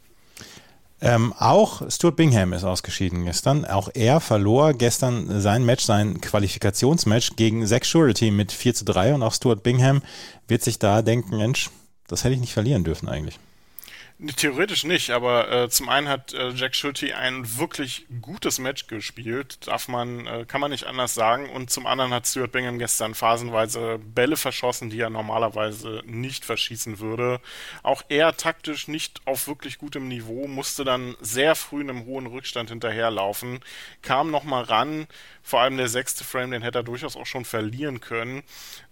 Ähm, 1.00 1.34
auch 1.38 1.82
Stuart 1.90 2.16
Bingham 2.16 2.52
ist 2.52 2.64
ausgeschieden 2.64 3.24
gestern. 3.24 3.64
Auch 3.64 3.90
er 3.92 4.20
verlor 4.20 4.72
gestern 4.72 5.40
sein 5.40 5.64
Match, 5.64 5.84
sein 5.84 6.20
Qualifikationsmatch 6.20 7.36
gegen 7.36 7.66
Zach 7.66 7.84
Surety 7.84 8.30
mit 8.30 8.50
4 8.50 8.74
zu 8.74 8.84
3. 8.86 9.14
Und 9.14 9.22
auch 9.22 9.34
Stuart 9.34 9.62
Bingham 9.62 10.02
wird 10.48 10.62
sich 10.62 10.78
da 10.78 11.02
denken, 11.02 11.36
Mensch, 11.36 11.70
das 12.08 12.24
hätte 12.24 12.34
ich 12.34 12.40
nicht 12.40 12.54
verlieren 12.54 12.84
dürfen 12.84 13.08
eigentlich. 13.08 13.38
Theoretisch 14.18 14.84
nicht, 14.84 15.10
aber 15.10 15.52
äh, 15.52 15.68
zum 15.68 15.90
einen 15.90 16.08
hat 16.08 16.32
äh, 16.32 16.48
Jack 16.48 16.74
Schulte 16.74 17.14
ein 17.14 17.58
wirklich 17.58 18.06
gutes 18.22 18.58
Match 18.58 18.86
gespielt, 18.86 19.66
darf 19.66 19.88
man, 19.88 20.26
äh, 20.26 20.46
kann 20.48 20.62
man 20.62 20.70
nicht 20.70 20.86
anders 20.86 21.12
sagen. 21.12 21.50
Und 21.50 21.70
zum 21.70 21.86
anderen 21.86 22.14
hat 22.14 22.26
Stuart 22.26 22.50
Bingham 22.50 22.78
gestern 22.78 23.14
phasenweise 23.14 23.98
Bälle 23.98 24.38
verschossen, 24.38 24.88
die 24.88 25.00
er 25.00 25.10
normalerweise 25.10 26.02
nicht 26.06 26.46
verschießen 26.46 26.98
würde. 26.98 27.42
Auch 27.82 28.02
er 28.08 28.38
taktisch 28.38 28.88
nicht 28.88 29.20
auf 29.26 29.48
wirklich 29.48 29.76
gutem 29.76 30.08
Niveau, 30.08 30.48
musste 30.48 30.84
dann 30.84 31.14
sehr 31.20 31.54
früh 31.54 31.82
in 31.82 31.90
einem 31.90 32.06
hohen 32.06 32.26
Rückstand 32.26 32.70
hinterherlaufen, 32.70 33.60
kam 34.00 34.30
nochmal 34.30 34.62
ran, 34.62 35.08
vor 35.42 35.60
allem 35.60 35.76
der 35.76 35.88
sechste 35.88 36.24
Frame, 36.24 36.52
den 36.52 36.62
hätte 36.62 36.78
er 36.78 36.84
durchaus 36.84 37.16
auch 37.16 37.26
schon 37.26 37.44
verlieren 37.44 38.00
können. 38.00 38.44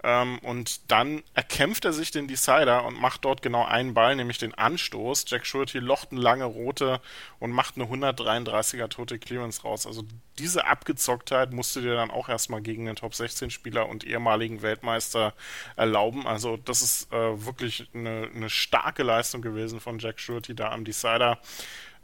Ähm, 0.06 0.38
und 0.40 0.90
dann 0.92 1.23
erkämpft 1.32 1.87
er 1.87 1.94
sich 1.94 2.11
den 2.11 2.28
Decider 2.28 2.84
und 2.84 3.00
macht 3.00 3.25
dort 3.25 3.40
genau 3.40 3.64
einen 3.64 3.94
Ball, 3.94 4.14
nämlich 4.14 4.37
den 4.37 4.52
Anstoß. 4.52 5.25
Jack 5.28 5.46
Schulte 5.46 5.78
locht 5.80 6.12
eine 6.12 6.20
lange 6.20 6.44
rote 6.44 7.00
und 7.38 7.52
macht 7.52 7.76
eine 7.76 7.87
133er 7.87 8.88
tote 8.88 9.18
Clearance 9.18 9.62
raus. 9.62 9.87
Also 9.87 10.02
diese 10.38 10.66
Abgezocktheit 10.66 11.54
musste 11.54 11.80
dir 11.80 11.94
dann 11.94 12.11
auch 12.11 12.28
erstmal 12.28 12.61
gegen 12.61 12.84
den 12.84 12.96
Top 12.96 13.14
16 13.14 13.49
Spieler 13.49 13.88
und 13.88 14.04
ehemaligen 14.04 14.61
Weltmeister 14.61 15.32
erlauben. 15.75 16.26
Also 16.26 16.58
das 16.58 16.82
ist 16.82 17.11
äh, 17.11 17.46
wirklich 17.46 17.88
eine, 17.94 18.28
eine 18.34 18.50
starke 18.50 19.04
Leistung 19.04 19.40
gewesen 19.40 19.80
von 19.80 19.99
Jack 19.99 20.20
Schulte 20.20 20.54
da 20.54 20.70
am 20.70 20.84
Decider. 20.84 21.38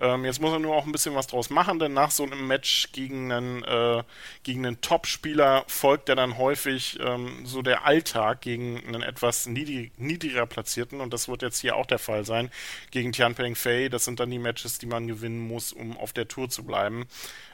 Ähm, 0.01 0.25
jetzt 0.25 0.41
muss 0.41 0.53
er 0.53 0.59
nur 0.59 0.75
auch 0.75 0.87
ein 0.87 0.93
bisschen 0.93 1.15
was 1.15 1.27
draus 1.27 1.51
machen, 1.51 1.79
denn 1.79 1.93
nach 1.93 2.11
so 2.11 2.25
einem 2.25 2.47
Match 2.47 2.91
gegen 2.93 3.31
einen, 3.31 3.63
äh, 3.65 4.03
gegen 4.43 4.65
einen 4.65 4.81
Top-Spieler 4.81 5.65
folgt 5.67 6.09
ja 6.09 6.15
dann 6.15 6.39
häufig 6.39 6.99
ähm, 7.01 7.45
so 7.45 7.61
der 7.61 7.85
Alltag 7.85 8.41
gegen 8.41 8.83
einen 8.87 9.03
etwas 9.03 9.47
niedrig, 9.47 9.93
niedriger 9.99 10.47
Platzierten 10.47 11.03
und 11.03 11.13
das 11.13 11.29
wird 11.29 11.43
jetzt 11.43 11.61
hier 11.61 11.77
auch 11.77 11.85
der 11.85 11.99
Fall 11.99 12.25
sein 12.25 12.51
gegen 12.91 13.13
Tianpeng 13.13 13.55
Fei. 13.55 13.91
Das 13.91 14.07
sind 14.07 14.21
dann 14.21 14.31
die 14.31 14.39
Matches, 14.39 14.79
die 14.79 14.87
man 14.87 15.07
gewinnen 15.07 15.47
muss, 15.47 15.73
um 15.73 15.99
auf 15.99 16.15
der 16.15 16.29
Tour 16.29 16.49
zu 16.49 16.65
bleiben. 16.65 17.07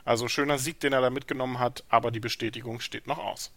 Also 0.05 0.29
schöner 0.29 0.59
Sieg, 0.59 0.79
den 0.79 0.93
er 0.93 1.01
da 1.01 1.11
mitgenommen 1.11 1.59
hat, 1.59 1.83
aber 1.89 2.13
die 2.13 2.21
Bestätigung 2.21 2.79
steht 2.79 3.09
noch 3.09 3.19
aus. 3.19 3.51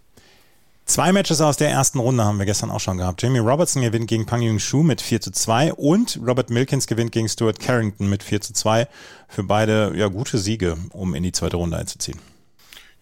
Zwei 0.89 1.11
Matches 1.11 1.39
aus 1.39 1.55
der 1.55 1.69
ersten 1.69 1.99
Runde 1.99 2.25
haben 2.25 2.39
wir 2.39 2.47
gestern 2.47 2.71
auch 2.71 2.79
schon 2.79 2.97
gehabt. 2.97 3.21
Jamie 3.21 3.37
Robertson 3.37 3.83
gewinnt 3.83 4.07
gegen 4.07 4.25
Pang 4.25 4.41
Yung 4.41 4.57
Shu 4.57 4.81
mit 4.81 5.01
4 5.01 5.21
zu 5.21 5.31
2 5.31 5.73
und 5.73 6.19
Robert 6.25 6.49
Milkins 6.49 6.87
gewinnt 6.87 7.11
gegen 7.11 7.29
Stuart 7.29 7.59
Carrington 7.59 8.09
mit 8.09 8.23
4 8.23 8.41
zu 8.41 8.53
2. 8.53 8.87
Für 9.27 9.43
beide 9.43 9.93
ja 9.95 10.07
gute 10.07 10.39
Siege, 10.39 10.77
um 10.89 11.13
in 11.13 11.21
die 11.21 11.31
zweite 11.31 11.57
Runde 11.57 11.77
einzuziehen. 11.77 12.19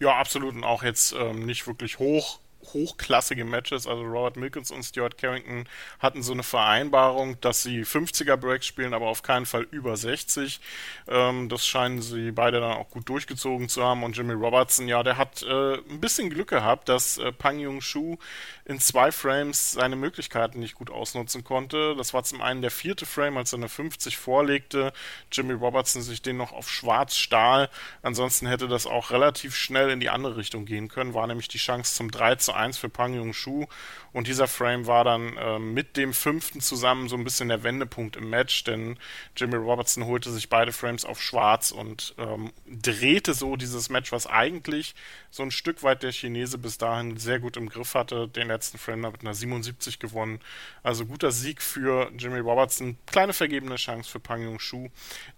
Ja, 0.00 0.18
absolut. 0.18 0.54
Und 0.54 0.64
auch 0.64 0.82
jetzt 0.82 1.14
ähm, 1.18 1.46
nicht 1.46 1.66
wirklich 1.66 1.98
hoch 1.98 2.40
hochklassige 2.72 3.44
Matches. 3.44 3.86
Also 3.86 4.02
Robert 4.02 4.36
Milkins 4.36 4.70
und 4.70 4.82
Stuart 4.82 5.18
Carrington 5.18 5.66
hatten 5.98 6.22
so 6.22 6.32
eine 6.32 6.42
Vereinbarung, 6.42 7.40
dass 7.40 7.62
sie 7.62 7.82
50er 7.82 8.36
Breaks 8.36 8.66
spielen, 8.66 8.94
aber 8.94 9.06
auf 9.06 9.22
keinen 9.22 9.46
Fall 9.46 9.66
über 9.70 9.96
60. 9.96 10.60
Ähm, 11.08 11.48
das 11.48 11.66
scheinen 11.66 12.02
sie 12.02 12.32
beide 12.32 12.60
dann 12.60 12.72
auch 12.72 12.90
gut 12.90 13.08
durchgezogen 13.08 13.68
zu 13.68 13.82
haben. 13.84 14.02
Und 14.04 14.16
Jimmy 14.16 14.34
Robertson, 14.34 14.88
ja, 14.88 15.02
der 15.02 15.16
hat 15.16 15.42
äh, 15.42 15.74
ein 15.74 16.00
bisschen 16.00 16.30
Glück 16.30 16.48
gehabt, 16.48 16.88
dass 16.88 17.18
äh, 17.18 17.32
Pang 17.32 17.58
Yung 17.58 17.80
Shu 17.80 18.16
in 18.64 18.78
zwei 18.80 19.10
Frames 19.12 19.72
seine 19.72 19.96
Möglichkeiten 19.96 20.60
nicht 20.60 20.74
gut 20.74 20.90
ausnutzen 20.90 21.42
konnte. 21.42 21.96
Das 21.96 22.12
war 22.12 22.22
zum 22.22 22.42
einen 22.42 22.60
der 22.60 22.70
vierte 22.70 23.06
Frame, 23.06 23.38
als 23.38 23.52
er 23.52 23.58
eine 23.58 23.68
50 23.68 24.18
vorlegte. 24.18 24.92
Jimmy 25.32 25.54
Robertson 25.54 26.02
sich 26.02 26.20
den 26.20 26.36
noch 26.36 26.52
auf 26.52 26.68
Schwarz-Stahl. 26.68 27.70
Ansonsten 28.02 28.46
hätte 28.46 28.68
das 28.68 28.86
auch 28.86 29.10
relativ 29.10 29.56
schnell 29.56 29.88
in 29.90 30.00
die 30.00 30.10
andere 30.10 30.36
Richtung 30.36 30.66
gehen 30.66 30.88
können. 30.88 31.14
War 31.14 31.26
nämlich 31.26 31.48
die 31.48 31.58
Chance 31.58 31.94
zum 31.94 32.10
3 32.10 32.36
zu 32.36 32.54
1 32.58 32.76
für 32.76 32.88
Pang 32.88 33.14
Yung 33.14 33.32
Shu. 33.32 33.66
Und 34.12 34.26
dieser 34.26 34.48
Frame 34.48 34.86
war 34.86 35.04
dann 35.04 35.36
äh, 35.36 35.58
mit 35.58 35.96
dem 35.96 36.12
fünften 36.12 36.60
zusammen 36.60 37.08
so 37.08 37.16
ein 37.16 37.24
bisschen 37.24 37.48
der 37.48 37.62
Wendepunkt 37.62 38.16
im 38.16 38.30
Match, 38.30 38.64
denn 38.64 38.98
Jimmy 39.36 39.56
Robertson 39.56 40.06
holte 40.06 40.30
sich 40.30 40.48
beide 40.48 40.72
Frames 40.72 41.04
auf 41.04 41.22
schwarz 41.22 41.70
und 41.70 42.14
ähm, 42.18 42.52
drehte 42.66 43.34
so 43.34 43.56
dieses 43.56 43.90
Match, 43.90 44.12
was 44.12 44.26
eigentlich 44.26 44.94
so 45.30 45.42
ein 45.42 45.50
Stück 45.50 45.82
weit 45.82 46.02
der 46.02 46.12
Chinese 46.12 46.58
bis 46.58 46.78
dahin 46.78 47.16
sehr 47.16 47.38
gut 47.38 47.56
im 47.56 47.68
Griff 47.68 47.94
hatte, 47.94 48.28
den 48.28 48.48
letzten 48.48 48.78
Frame 48.78 49.02
mit 49.02 49.20
einer 49.20 49.34
77 49.34 49.98
gewonnen. 49.98 50.40
Also 50.82 51.06
guter 51.06 51.30
Sieg 51.30 51.62
für 51.62 52.10
Jimmy 52.16 52.38
Robertson, 52.38 52.96
kleine 53.06 53.32
vergebene 53.32 53.76
Chance 53.76 54.10
für 54.10 54.20
Pang 54.20 54.42
Yung 54.42 54.58
Shu, 54.58 54.88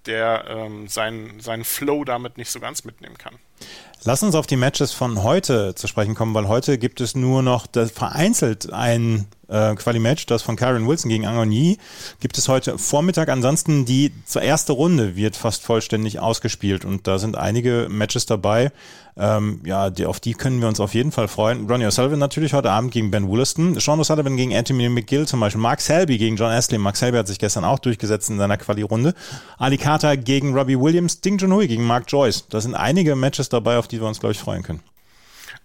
der 0.07 0.47
ähm, 0.49 0.89
seinen, 0.89 1.41
seinen 1.41 1.65
Flow 1.65 2.05
damit 2.05 2.39
nicht 2.39 2.51
so 2.51 2.61
ganz 2.61 2.85
mitnehmen 2.85 3.19
kann. 3.19 3.39
Lass 4.03 4.23
uns 4.23 4.35
auf 4.35 4.47
die 4.47 4.57
Matches 4.57 4.93
von 4.93 5.23
heute 5.23 5.75
zu 5.75 5.87
sprechen 5.87 6.15
kommen, 6.15 6.33
weil 6.33 6.49
heute 6.49 6.79
gibt 6.79 7.03
es 7.03 7.10
nur 7.17 7.43
noch 7.43 7.67
vereinzelt 7.95 8.73
ein 8.73 9.27
äh, 9.51 9.75
Quali-Match, 9.75 10.27
das 10.27 10.43
von 10.43 10.57
Karen 10.57 10.87
Wilson 10.87 11.09
gegen 11.09 11.27
Angoni, 11.27 11.79
gibt 12.21 12.39
es 12.39 12.49
heute 12.49 12.79
Vormittag. 12.79 13.29
Ansonsten 13.29 13.85
die 13.85 14.13
erste 14.35 14.73
Runde 14.73 15.17
wird 15.17 15.37
fast 15.37 15.63
vollständig 15.63 16.21
ausgespielt 16.21 16.85
und 16.85 17.07
da 17.07 17.19
sind 17.19 17.37
einige 17.37 17.89
Matches 17.91 18.27
dabei. 18.27 18.71
Ähm, 19.17 19.61
ja, 19.65 19.91
die, 19.91 20.07
auf 20.07 20.21
die 20.21 20.35
können 20.35 20.61
wir 20.61 20.69
uns 20.69 20.81
auf 20.81 20.95
jeden 20.95 21.13
Fall 21.13 21.29
freuen. 21.29 21.69
Ronnie 21.69 21.85
O'Sullivan 21.85 22.17
natürlich 22.17 22.55
heute 22.55 22.71
Abend 22.71 22.93
gegen 22.93 23.11
Ben 23.11 23.29
Wollaston. 23.29 23.79
Sean 23.79 24.01
O'Sullivan 24.01 24.37
gegen 24.37 24.55
Anthony 24.55 24.89
McGill 24.89 25.27
zum 25.27 25.41
Beispiel. 25.41 25.61
Mark 25.61 25.81
Selby 25.81 26.17
gegen 26.17 26.37
John 26.37 26.53
Astley. 26.53 26.79
Mark 26.79 26.97
Selby 26.97 27.19
hat 27.19 27.27
sich 27.27 27.39
gestern 27.39 27.65
auch 27.65 27.81
durchgesetzt 27.81 28.31
in 28.31 28.39
seiner 28.39 28.57
Quali-Runde. 28.57 29.15
Ali 29.59 29.77
Carter 29.79 30.17
gegen 30.17 30.55
Robbie 30.57 30.79
Williams. 30.79 31.21
Ding 31.21 31.39
Junhui 31.39 31.67
gegen 31.67 31.85
Mark 31.85 32.05
Joyce. 32.09 32.47
Da 32.49 32.61
sind 32.61 32.75
einige 32.75 33.17
Matches 33.17 33.49
dabei, 33.49 33.79
auf 33.79 33.89
die 33.89 34.01
wir 34.01 34.07
uns, 34.07 34.21
glaube 34.21 34.33
ich, 34.33 34.39
freuen 34.39 34.63
können. 34.63 34.81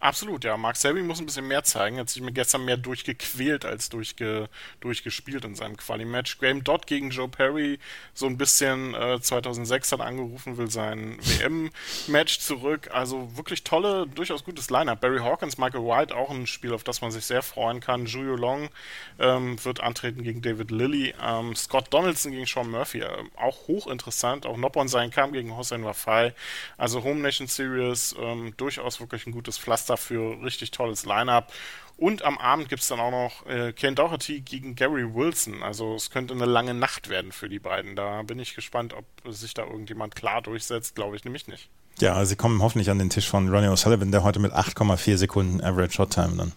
Absolut, 0.06 0.44
ja. 0.44 0.56
Mark 0.56 0.78
Selby 0.78 1.02
muss 1.02 1.20
ein 1.20 1.26
bisschen 1.26 1.48
mehr 1.48 1.64
zeigen. 1.64 1.96
Er 1.96 2.02
hat 2.02 2.10
sich 2.10 2.22
mir 2.22 2.32
gestern 2.32 2.64
mehr 2.64 2.78
durchgequält 2.78 3.66
als 3.66 3.90
durchge, 3.90 4.50
durchgespielt 4.80 5.44
in 5.46 5.56
seinem 5.56 5.78
Quali-Match. 5.78 6.38
Graham 6.38 6.64
Dodd 6.64 6.86
gegen 6.86 7.10
Joe 7.10 7.28
Perry 7.28 7.80
so 8.14 8.28
ein 8.28 8.38
bisschen 8.38 8.94
äh, 8.94 9.20
2006 9.20 9.94
hat 9.94 10.02
angerufen, 10.02 10.58
will 10.58 10.70
sein 10.70 11.18
WM-Match 11.24 12.38
zurück. 12.38 12.92
Also 12.94 13.36
wirklich 13.36 13.64
tolle, 13.64 14.06
durchaus 14.06 14.44
gutes 14.44 14.70
Line-Up. 14.70 15.02
Barry 15.02 15.22
Hawkins, 15.22 15.58
Michael 15.58 15.82
White, 15.82 16.16
auch 16.16 16.30
ein 16.30 16.46
Spiel, 16.46 16.76
auf 16.76 16.84
das 16.84 17.02
man 17.02 17.10
sich 17.10 17.26
sehr 17.26 17.42
freuen 17.42 17.80
kann. 17.80 18.06
Julio 18.06 18.36
Long 18.36 18.70
ähm, 19.18 19.58
wird 19.66 19.82
antreten 19.82 20.22
gegen 20.22 20.44
David 20.44 20.70
Lilly. 20.70 21.16
Ähm, 21.20 21.56
Scott 21.56 21.92
Donaldson 21.92 22.32
gegen 22.32 22.46
Sean 22.46 22.70
Murphy, 22.70 23.00
äh, 23.00 23.10
auch 23.38 23.68
hochinteressant. 23.68 24.46
Auch 24.46 24.58
Noppon 24.58 24.88
sein 24.88 25.10
kam 25.10 25.34
gegen 25.34 25.58
Hossein 25.58 25.84
Wafai. 25.84 26.36
Also 26.78 27.04
Home 27.04 27.22
Nation 27.22 27.48
Series, 27.48 28.16
ähm, 28.20 28.54
durchaus 28.58 29.00
wirklich 29.00 29.26
ein 29.26 29.32
gutes 29.32 29.58
Pflaster 29.58 29.95
dafür 29.96 30.44
richtig 30.44 30.72
tolles 30.72 31.06
Line-Up. 31.06 31.52
Und 31.98 32.24
am 32.24 32.38
Abend 32.38 32.68
gibt 32.68 32.82
es 32.82 32.90
dann 32.90 33.00
auch 33.00 33.12
noch 33.12 33.46
äh, 33.46 33.72
Ken 33.72 33.96
Doherty 33.96 34.42
gegen 34.42 34.76
Gary 34.76 35.16
Wilson. 35.16 35.64
Also 35.64 35.96
es 35.96 36.10
könnte 36.10 36.34
eine 36.34 36.46
lange 36.46 36.74
Nacht 36.74 37.08
werden 37.10 37.32
für 37.32 37.48
die 37.48 37.60
beiden. 37.60 37.96
Da 37.96 38.22
bin 38.24 38.38
ich 38.38 38.54
gespannt, 38.54 38.94
ob 38.94 39.06
sich 39.34 39.54
da 39.54 39.64
irgendjemand 39.64 40.14
klar 40.14 40.42
durchsetzt. 40.42 40.96
Glaube 40.96 41.16
ich 41.16 41.24
nämlich 41.24 41.48
nicht. 41.48 41.70
Ja, 42.00 42.26
sie 42.26 42.36
kommen 42.36 42.62
hoffentlich 42.62 42.90
an 42.90 43.00
den 43.00 43.10
Tisch 43.10 43.30
von 43.30 43.48
Ronnie 43.48 43.70
O'Sullivan, 43.70 44.12
der 44.12 44.24
heute 44.24 44.40
mit 44.40 44.52
8,4 44.52 45.16
Sekunden 45.16 45.64
Average 45.64 45.94
Shot 45.94 46.12
Time 46.12 46.36
dann 46.36 46.52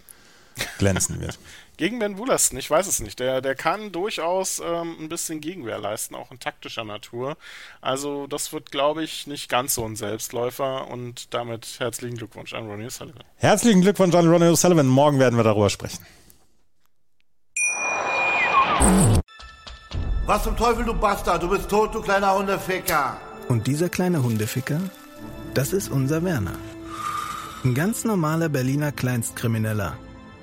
glänzen 0.78 1.20
wird. 1.20 1.38
Gegen 1.78 2.00
Ben 2.00 2.18
Woolaston, 2.18 2.58
ich 2.58 2.68
weiß 2.68 2.88
es 2.88 2.98
nicht. 2.98 3.20
Der, 3.20 3.40
der 3.40 3.54
kann 3.54 3.92
durchaus 3.92 4.60
ähm, 4.60 4.96
ein 4.98 5.08
bisschen 5.08 5.40
Gegenwehr 5.40 5.78
leisten, 5.78 6.16
auch 6.16 6.32
in 6.32 6.40
taktischer 6.40 6.82
Natur. 6.82 7.36
Also 7.80 8.26
das 8.26 8.52
wird, 8.52 8.72
glaube 8.72 9.04
ich, 9.04 9.28
nicht 9.28 9.48
ganz 9.48 9.76
so 9.76 9.84
ein 9.84 9.94
Selbstläufer 9.94 10.88
und 10.88 11.32
damit 11.32 11.76
herzlichen 11.78 12.16
Glückwunsch 12.16 12.52
an 12.52 12.66
Ronnie 12.66 12.86
O'Sullivan. 12.86 13.22
Herzlichen 13.36 13.80
Glückwunsch 13.80 14.16
an 14.16 14.28
Ronnie 14.28 14.46
O'Sullivan. 14.46 14.86
Morgen 14.86 15.20
werden 15.20 15.36
wir 15.36 15.44
darüber 15.44 15.70
sprechen. 15.70 16.04
Was 20.26 20.42
zum 20.42 20.56
Teufel, 20.56 20.84
du 20.84 20.94
Bastard? 20.94 21.44
Du 21.44 21.48
bist 21.48 21.70
tot, 21.70 21.94
du 21.94 22.02
kleiner 22.02 22.34
Hundeficker. 22.34 23.20
Und 23.46 23.68
dieser 23.68 23.88
kleine 23.88 24.20
Hundeficker, 24.20 24.80
das 25.54 25.72
ist 25.72 25.88
unser 25.88 26.24
Werner. 26.24 26.56
Ein 27.64 27.74
ganz 27.74 28.04
normaler 28.04 28.48
Berliner 28.48 28.90
Kleinstkrimineller 28.90 29.96